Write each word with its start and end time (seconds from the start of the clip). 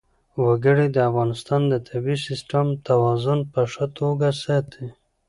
وګړي 0.43 0.87
د 0.91 0.97
افغانستان 1.09 1.61
د 1.71 1.73
طبعي 1.87 2.17
سیسټم 2.27 2.65
توازن 2.87 3.39
په 3.53 3.61
ښه 3.71 3.85
توګه 3.99 4.27
ساتي. 4.43 4.87